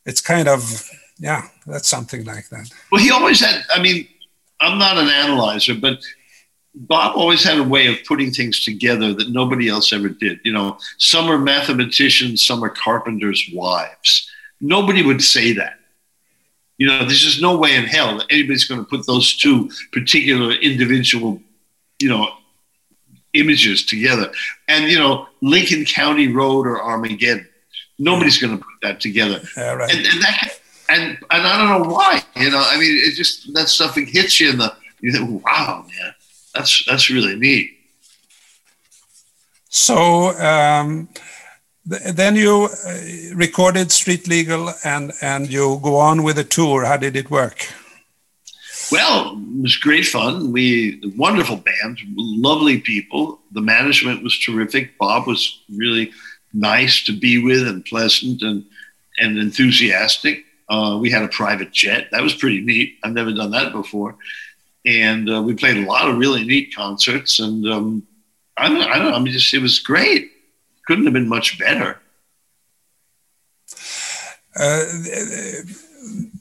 [0.05, 2.71] it's kind of yeah, that's something like that.
[2.91, 3.63] Well, he always had.
[3.75, 4.09] I mean,
[4.61, 5.99] I'm not an analyzer, but
[6.75, 10.41] Bob always had a way of putting things together that nobody else ever did.
[10.45, 14.31] You know, some are mathematicians, some are carpenters' wives.
[14.61, 15.75] Nobody would say that.
[16.79, 19.71] You know, there's just no way in hell that anybody's going to put those two
[19.93, 21.41] particular individual,
[22.01, 22.29] you know,
[23.35, 24.33] images together.
[24.69, 27.49] And you know, Lincoln County Road or Armageddon.
[27.99, 29.93] Nobody's going to put that together Yeah, right.
[29.93, 32.23] and, and that and and I don't know why.
[32.37, 35.45] You know, I mean, it just that stuff it hits you in the you think,
[35.45, 36.15] wow, man,
[36.55, 37.73] that's that's really neat.
[39.69, 41.09] So um,
[41.89, 46.85] then you uh, recorded Street Legal and and you go on with a tour.
[46.85, 47.67] How did it work?
[48.91, 50.53] Well, it was great fun.
[50.53, 53.41] We wonderful band, lovely people.
[53.53, 54.97] The management was terrific.
[54.99, 56.13] Bob was really
[56.53, 58.65] nice to be with and pleasant and
[59.19, 60.45] and enthusiastic.
[60.69, 62.09] Uh, we had a private jet.
[62.13, 62.99] That was pretty neat.
[63.03, 64.17] I've never done that before.
[64.85, 67.41] And uh, we played a lot of really neat concerts.
[67.41, 68.07] And um,
[68.57, 69.17] I, don't, I don't know.
[69.17, 70.31] I mean, just it was great.
[70.89, 72.01] Couldn't have been much better.
[74.57, 74.85] Uh,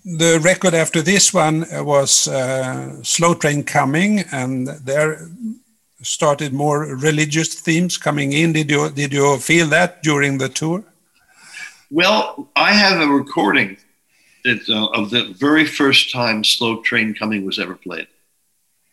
[0.05, 5.27] the record after this one was uh, Slow Train Coming, and there
[6.01, 8.53] started more religious themes coming in.
[8.53, 10.81] Did you did you feel that during the tour?
[11.91, 13.75] Well, I have a recording
[14.45, 18.07] that, uh, of the very first time Slow Train Coming was ever played.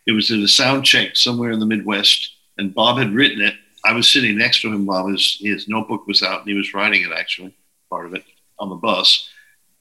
[0.05, 3.55] It was at a sound check somewhere in the Midwest, and Bob had written it.
[3.85, 6.73] I was sitting next to him while his, his notebook was out, and he was
[6.73, 7.55] writing it actually,
[7.89, 8.23] part of it,
[8.57, 9.29] on the bus.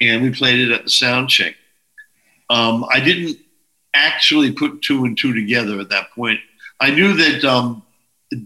[0.01, 1.55] And we played it at the sound check.
[2.51, 3.39] Um, I didn't
[3.95, 6.41] actually put two and two together at that point.
[6.81, 7.83] I knew that um,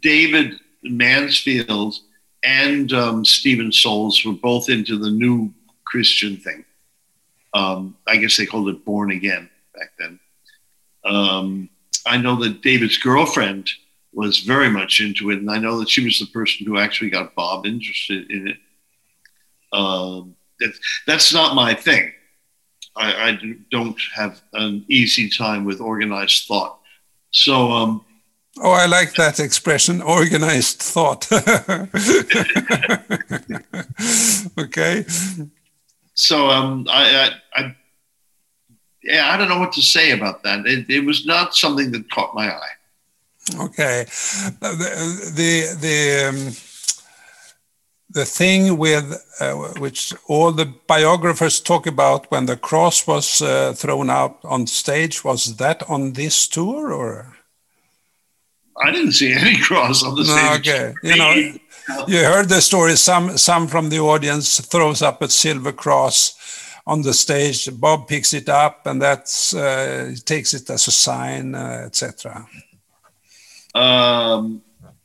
[0.01, 1.97] David Mansfield
[2.45, 5.53] and um, Steven Soles were both into the new
[5.85, 6.65] Christian thing.
[7.55, 10.21] Um, I guess they called it born again back then.
[11.05, 11.71] Um,
[12.07, 13.71] I know that David's girlfriend
[14.19, 17.09] was very much into it, and I know that she was the person who actually
[17.09, 18.57] got Bob interested in it.
[19.73, 20.73] Um, that,
[21.07, 22.11] that's not my thing.
[22.97, 23.39] I, I
[23.71, 26.81] don't have an easy time with organized thought.
[27.31, 28.05] So, um,
[28.61, 31.31] Oh, I like that expression, organized thought.
[34.59, 35.05] okay.
[36.15, 37.77] so um, I, I, I,
[39.05, 40.67] yeah, I don't know what to say about that.
[40.67, 42.78] It, it was not something that caught my eye.
[43.55, 44.05] Okay.
[44.61, 46.53] The the the, um,
[48.11, 53.73] the thing with uh, which all the biographers talk about when the cross was uh,
[53.75, 57.35] thrown out on stage was that on this tour or?
[58.81, 60.69] I didn't see any cross on the stage.
[60.69, 60.95] okay.
[61.03, 61.53] You know
[62.07, 62.97] you heard the story.
[62.97, 66.35] Some some from the audience throws up a silver cross
[66.87, 67.69] on the stage.
[67.81, 72.47] Bob picks it up and that's uh, takes it as a sign uh, etc
[73.75, 74.63] Um,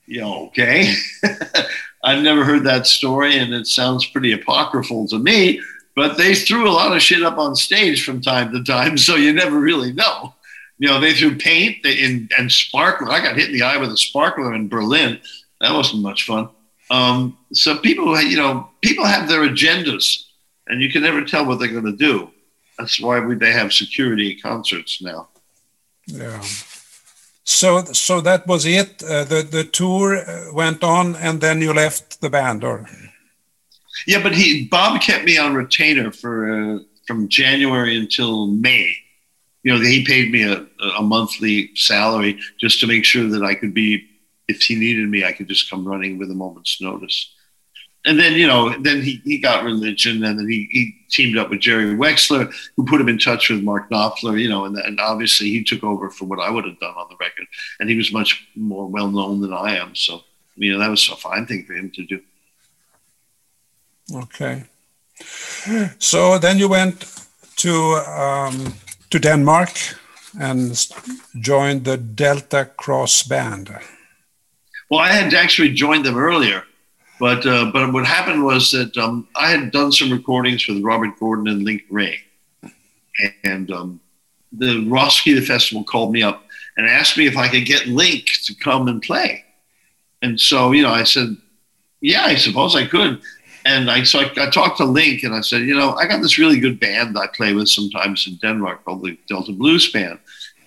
[0.08, 0.94] yeah, okay.
[2.04, 5.62] I've never heard that story, and it sounds pretty apocryphal to me.
[5.96, 9.16] But they threw a lot of shit up on stage from time to time, so
[9.16, 10.34] you never really know.
[10.80, 13.12] You know, they threw paint and, and sparkler.
[13.12, 15.20] I got hit in the eye with a sparkler in Berlin.
[15.62, 16.50] That wasn't much fun.
[16.90, 20.26] Um, so people, you know, people have their agendas,
[20.68, 22.30] and you can never tell what they're going to do.
[22.78, 25.30] That's why we, they have security concerts now.
[26.08, 26.44] Yeah.
[27.44, 29.04] So, so that was it.
[29.04, 32.88] Uh, the the tour uh, went on, and then you left the band, or
[34.08, 38.96] Yeah, but he Bob kept me on retainer for uh, from January until May.
[39.64, 40.66] You know, he paid me a,
[40.98, 44.06] a monthly salary just to make sure that I could be,
[44.50, 47.33] if he needed me, I could just come running with a moment's notice.
[48.06, 51.50] And then, you know, then he, he got religion and then he, he teamed up
[51.50, 55.00] with Jerry Wexler, who put him in touch with Mark Knopfler, you know, and, and
[55.00, 57.46] obviously he took over for what I would have done on the record.
[57.80, 59.96] And he was much more well known than I am.
[59.96, 60.22] So,
[60.56, 62.22] you know, that was a fine thing for him to do.
[64.14, 64.64] okay.
[66.00, 67.06] So then you went
[67.58, 67.74] to
[68.08, 68.74] um,
[69.10, 69.70] to Denmark
[70.40, 70.76] and
[71.40, 73.70] joined the Delta Cross band.
[74.90, 76.64] Well, I had actually joined them earlier,
[77.20, 81.18] but uh, but what happened was that um, I had done some recordings with Robert
[81.20, 82.20] Gordon and Link Wray,
[83.44, 84.00] and um,
[84.52, 86.46] the Roskilde Festival called me up
[86.76, 89.44] and asked me if I could get Link to come and play,
[90.22, 91.36] and so you know I said,
[92.02, 93.22] yeah, I suppose I could.
[93.66, 96.22] And I so I, I talked to Link and I said, you know, I got
[96.22, 100.20] this really good band I play with sometimes in Denmark called the Delta Blues Band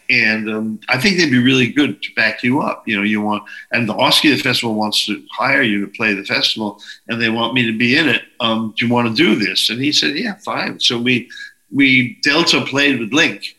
[0.08, 2.86] and um, I think they'd be really good to back you up.
[2.86, 6.24] You know, you want, and the Roskilde Festival wants to hire you to play the
[6.24, 8.22] festival, and they want me to be in it.
[8.40, 9.70] Um, do you want to do this?
[9.70, 10.80] And he said, yeah, fine.
[10.80, 11.30] So we
[11.70, 13.56] we Delta played with Link,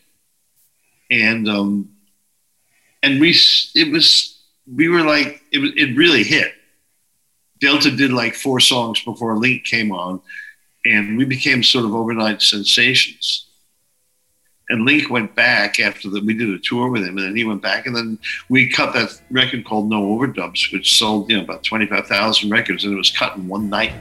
[1.10, 1.90] and um,
[3.02, 3.36] and we
[3.74, 4.40] it was
[4.74, 6.52] we were like it it really hit.
[7.60, 10.20] Delta did like four songs before Link came on,
[10.84, 13.47] and we became sort of overnight sensations
[14.68, 16.24] and Link went back after that.
[16.24, 18.92] We did a tour with him, and then he went back, and then we cut
[18.94, 22.92] that record called No Overdubs, which sold you know about twenty five thousand records, and
[22.92, 23.92] it was cut in one night.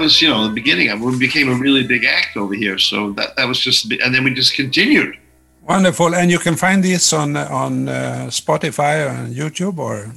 [0.00, 0.88] Was you know the beginning.
[0.90, 1.04] of it.
[1.04, 4.24] We became a really big act over here, so that that was just, and then
[4.24, 5.16] we just continued.
[5.62, 10.12] Wonderful, and you can find this on on uh, Spotify or on YouTube or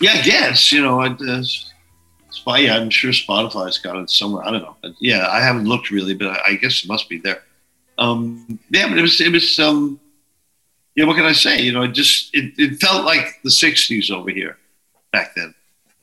[0.00, 1.00] Yeah, I guess you know.
[1.00, 4.44] I, uh, yeah, I'm sure Spotify's got it somewhere.
[4.44, 4.76] I don't know.
[4.82, 7.42] But yeah, I haven't looked really, but I, I guess it must be there.
[7.98, 10.00] Um, yeah, but it was it was um,
[10.96, 11.04] yeah.
[11.04, 11.60] What can I say?
[11.60, 14.58] You know, it just it, it felt like the '60s over here
[15.12, 15.54] back then.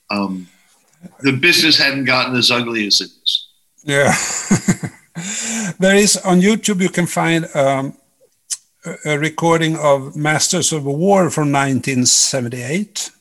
[0.09, 0.47] Um,
[1.21, 3.47] the business hadn't gotten as ugly as it is.
[3.83, 4.13] yeah.
[5.79, 7.93] there is on YouTube you can find um,
[8.85, 13.11] a- a recording of Masters of War from 1978.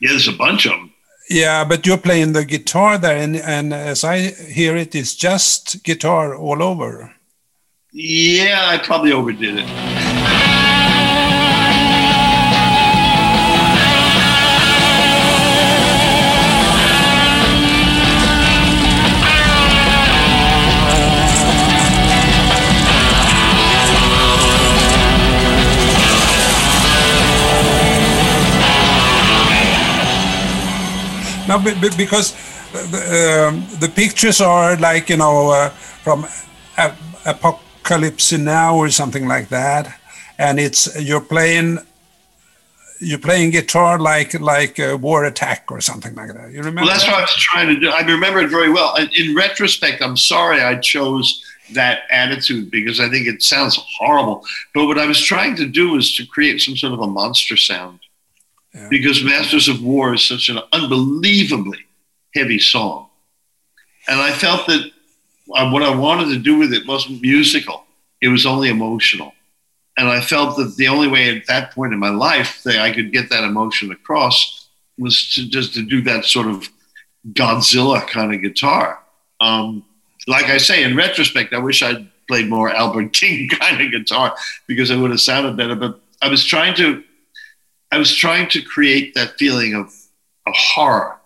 [0.00, 0.92] Yeah, there's a bunch of them.
[1.30, 5.82] Yeah, but you're playing the guitar there, and, and as I hear it, it's just
[5.84, 7.12] guitar all over.
[7.92, 10.57] Yeah, I probably overdid it.
[31.96, 32.32] Because
[32.72, 36.26] the, um, the pictures are like you know uh, from
[37.24, 39.98] Apocalypse Now or something like that,
[40.38, 41.78] and it's you're playing
[43.00, 46.50] you're playing guitar like like a War Attack or something like that.
[46.50, 46.82] You remember?
[46.82, 47.12] Well, that's that?
[47.12, 47.88] what I was trying to do.
[47.90, 48.96] I remember it very well.
[48.96, 51.44] In retrospect, I'm sorry I chose
[51.74, 54.44] that attitude because I think it sounds horrible.
[54.74, 57.56] But what I was trying to do was to create some sort of a monster
[57.56, 58.00] sound.
[58.74, 58.88] Yeah.
[58.90, 61.84] Because Masters of War is such an unbelievably
[62.34, 63.08] heavy song.
[64.08, 64.90] And I felt that
[65.54, 67.84] uh, what I wanted to do with it wasn't musical,
[68.20, 69.32] it was only emotional.
[69.96, 72.92] And I felt that the only way at that point in my life that I
[72.92, 76.68] could get that emotion across was to just to do that sort of
[77.32, 79.00] Godzilla kind of guitar.
[79.40, 79.84] Um,
[80.26, 84.36] like I say, in retrospect, I wish I'd played more Albert King kind of guitar
[84.66, 85.74] because it would have sounded better.
[85.74, 87.02] But I was trying to,
[87.90, 89.86] I was trying to create that feeling of,
[90.46, 91.16] of horror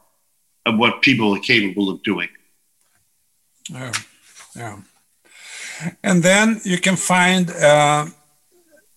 [0.67, 2.29] of what people are capable of doing.
[3.71, 3.93] Yeah,
[4.57, 4.77] yeah.
[6.03, 8.07] And then you can find uh,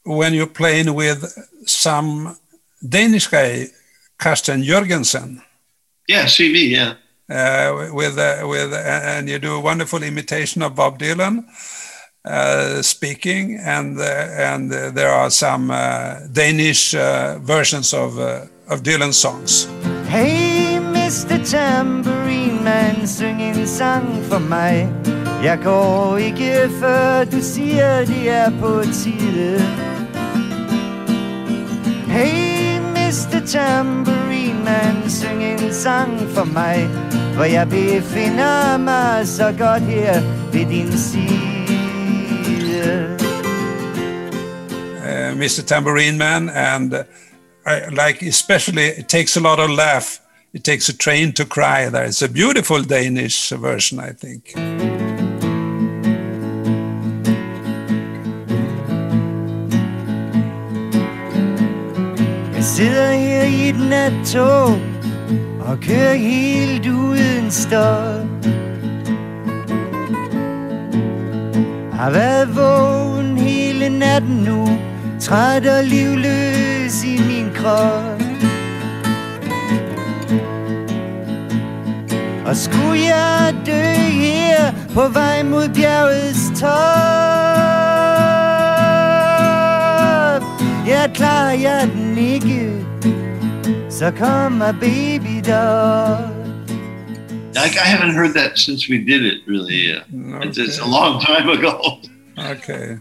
[0.03, 1.23] when you're playing with
[1.65, 2.37] some
[2.87, 3.67] Danish guy,
[4.19, 5.41] Carsten Jørgensen,
[6.07, 6.69] Yeah, CV.
[6.69, 6.93] Yeah.
[7.29, 11.43] uh, with uh, with and you do a wonderful imitation of Bob Dylan
[12.25, 14.03] uh, speaking, and uh,
[14.51, 16.91] and uh, there are some uh, Danish
[17.45, 18.17] versions of
[18.67, 19.67] of Dylan songs.
[20.07, 21.37] Hey, Mr.
[21.45, 24.89] Tambourine Man, syng en sang for mig.
[25.43, 29.61] Jeg går ikke, før du siger, det er på tide.
[32.07, 33.45] Hey, Mr.
[33.47, 36.89] Tambourine Man, syng en sang for mig.
[37.35, 40.21] For jeg befinder mig så godt her
[40.51, 41.54] ved din side.
[45.35, 45.65] Mr.
[45.65, 47.05] Tambourine Man, and
[47.65, 50.19] I like especially it takes a lot of laugh.
[50.53, 51.89] It takes a train to cry.
[51.89, 54.55] There, it's a beautiful Danish version, I think.
[62.55, 64.79] Jeg sidder her i et nattog
[65.59, 67.51] og kører helt uden.
[71.93, 74.79] Har været vågen hele natten nu,
[75.25, 78.21] træt og livløs i min krop.
[82.45, 86.75] Og skulle jeg dø her på vej mod bjergets top
[90.87, 92.85] Ja, klarer jeg den ikke
[93.89, 96.35] Så kommer baby dog
[97.55, 99.37] I, I haven't heard that since we did it.
[99.47, 100.01] Really, yeah.
[100.43, 101.73] It's, it's a long time ago.
[102.37, 102.99] Okay.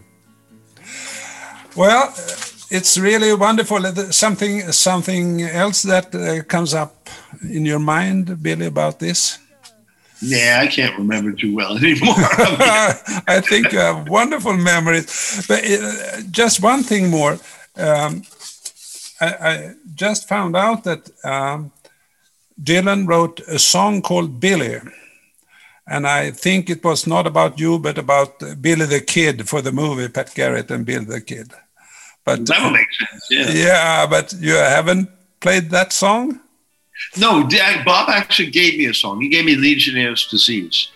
[1.75, 2.13] Well,
[2.69, 3.85] it's really wonderful.
[3.85, 7.09] Uh, Something, something else that uh, comes up
[7.41, 9.39] in your mind, Billy, about this?
[10.21, 12.15] Yeah, I can't remember too well anymore.
[13.27, 15.45] I think you have wonderful memories.
[15.47, 17.37] But uh, just one thing more.
[17.75, 18.23] Um,
[19.19, 21.71] I, I just found out that um,
[22.61, 24.79] Dylan wrote a song called Billy.
[25.87, 29.61] And I think it was not about you, but about uh, Billy the Kid for
[29.61, 31.53] the movie, Pat Garrett and Billy the Kid.
[32.25, 33.27] But that would make sense.
[33.29, 33.51] Yeah.
[33.51, 35.09] yeah, but you haven't
[35.39, 36.41] played that song?
[37.17, 37.47] No,
[37.85, 39.21] Bob actually gave me a song.
[39.21, 40.89] He gave me Legionnaire's Disease.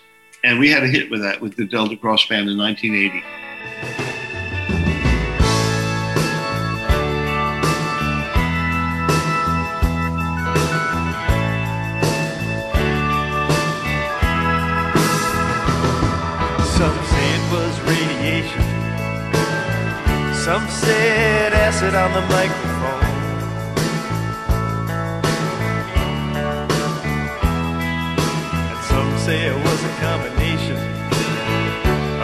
[0.43, 4.08] And we had a hit with that with the Delta Cross Band in 1980.
[20.49, 23.05] Some said acid on the microphone.
[28.71, 30.77] And some say it was a combination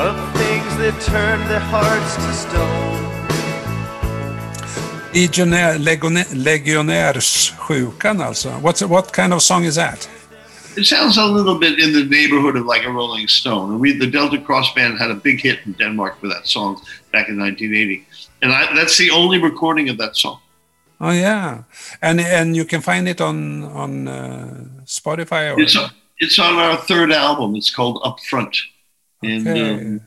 [0.08, 3.06] of things that turned their hearts to stone.
[5.14, 8.50] Legionär, legionä- legionärssjukan alltså.
[8.50, 10.15] What's, what kind of song is that?
[10.78, 13.72] It sounds a little bit in the neighborhood of like a Rolling Stone.
[13.72, 16.76] And we, the Delta Cross Band, had a big hit in Denmark with that song
[17.12, 18.06] back in 1980.
[18.42, 20.40] And I, that's the only recording of that song.
[21.02, 21.64] Oh yeah,
[22.02, 25.52] and and you can find it on on uh, Spotify.
[25.54, 25.76] Or, It's,
[26.20, 27.56] it's on our third album.
[27.56, 28.58] It's called Up Front.
[29.22, 29.72] And Okay.
[29.74, 30.02] um,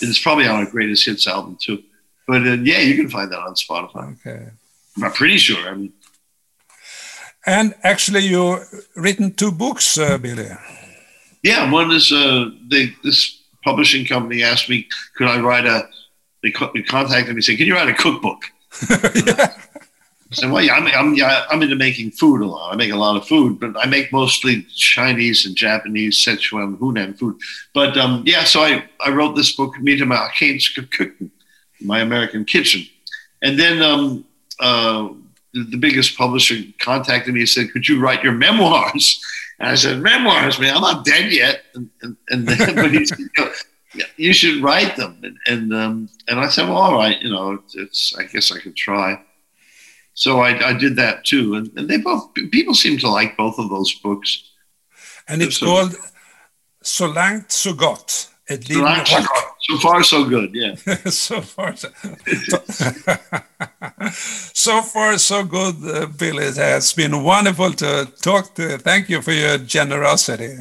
[0.00, 1.82] it's probably on our greatest hits album too.
[2.26, 4.12] But uh, yeah, you can find that on Spotify.
[4.14, 4.48] okay.
[5.02, 5.68] I'm pretty sure.
[5.68, 5.92] I mean,
[7.46, 8.58] And actually, you've
[8.96, 10.48] written two books, uh, Billy.
[11.42, 15.88] yeah, one is uh, they, this publishing company asked me, could I write a,
[16.42, 18.42] they, co- they contacted me saying, can you write a cookbook?
[19.26, 19.54] yeah.
[20.32, 22.72] I said, well, yeah, I'm, I'm, yeah, I'm into making food a lot.
[22.72, 27.16] I make a lot of food, but I make mostly Chinese and Japanese, Sichuan, Hunan
[27.16, 27.36] food.
[27.72, 31.30] But um, yeah, so I, I wrote this book, Mit amerikanske køkken,
[31.80, 32.82] My American Kitchen.
[33.40, 34.24] And then um,
[34.58, 35.10] uh,
[35.64, 39.20] the, biggest publisher contacted me and said, could you write your memoirs?
[39.58, 41.62] And I said, memoirs, man, I'm not dead yet.
[41.74, 43.18] And, and, and then, but he said,
[44.16, 45.18] you, should write them.
[45.22, 48.58] And, and, um, and I said, well, all right, you know, it's, I guess I
[48.58, 49.22] could try.
[50.14, 53.58] So I, I did that too, and, and they both people seem to like both
[53.58, 54.42] of those books.
[55.28, 55.96] And it's So- called
[56.86, 58.28] Så langt så gott.
[59.68, 60.16] Ett liv So, med so, rock.
[60.18, 60.54] so far, so good.
[60.54, 60.74] Yeah.
[61.10, 61.88] so far, so,
[64.54, 66.38] so far, so good, uh, Bill.
[66.38, 68.78] It has been wonderful to talk to.
[68.78, 70.56] Thank you for your generosity.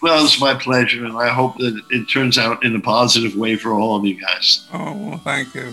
[0.00, 3.56] Well, it's my pleasure, and I hope that it turns out in a positive way
[3.56, 4.66] for all of you guys.
[4.72, 5.72] Oh, thank you.